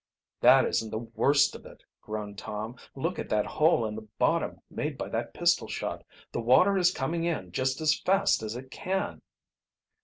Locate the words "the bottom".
3.93-4.61